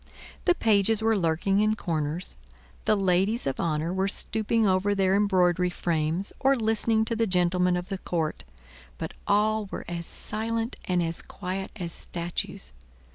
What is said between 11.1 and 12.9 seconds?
quiet as statues.